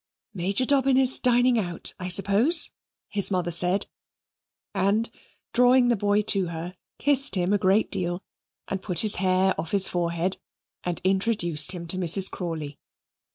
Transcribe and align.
"Major 0.33 0.65
Dobbin 0.65 0.97
is 0.97 1.19
dining 1.19 1.59
out, 1.59 1.93
I 1.99 2.07
suppose," 2.07 2.71
his 3.07 3.29
mother 3.29 3.51
said, 3.51 3.85
and, 4.73 5.11
drawing 5.53 5.89
the 5.89 5.95
boy 5.95 6.23
to 6.23 6.47
her, 6.47 6.75
kissed 6.97 7.35
him 7.35 7.53
a 7.53 7.59
great 7.59 7.91
deal, 7.91 8.23
and 8.67 8.81
put 8.81 9.01
his 9.01 9.17
hair 9.17 9.53
off 9.61 9.69
his 9.69 9.87
forehead, 9.87 10.37
and 10.83 10.99
introduced 11.03 11.73
him 11.73 11.85
to 11.85 11.97
Mrs. 11.97 12.31
Crawley. 12.31 12.79